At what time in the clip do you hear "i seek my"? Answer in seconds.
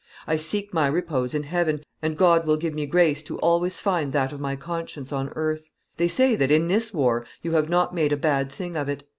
0.25-0.87